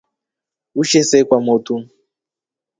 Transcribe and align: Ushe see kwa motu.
Ushe 0.79 1.01
see 1.09 1.23
kwa 1.27 1.37
motu. 1.45 1.75